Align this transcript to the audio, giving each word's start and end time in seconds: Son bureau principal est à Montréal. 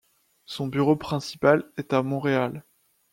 Son 0.45 0.65
bureau 0.65 0.95
principal 0.95 1.63
est 1.77 1.93
à 1.93 2.01
Montréal. 2.01 2.65